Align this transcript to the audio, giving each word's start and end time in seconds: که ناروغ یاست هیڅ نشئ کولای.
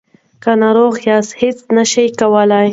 که 0.43 0.51
ناروغ 0.61 0.93
یاست 1.09 1.33
هیڅ 1.41 1.57
نشئ 1.75 2.07
کولای. 2.19 2.69